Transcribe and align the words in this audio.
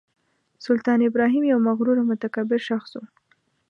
سلطان 0.65 0.99
ابراهیم 1.09 1.43
یو 1.51 1.59
مغرور 1.67 1.97
او 1.99 2.05
متکبر 2.11 2.59
شخص 2.69 2.91
و. 2.97 3.01